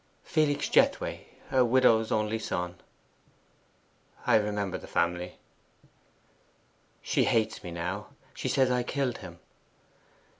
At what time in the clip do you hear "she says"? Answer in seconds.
8.33-8.71